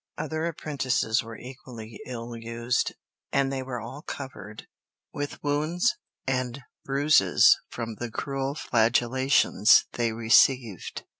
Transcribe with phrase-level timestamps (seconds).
[0.17, 2.95] Other apprentices were equally ill used,
[3.31, 4.65] and they were all covered
[5.13, 5.93] with wounds
[6.25, 11.03] and bruises from the cruel flagellations they received.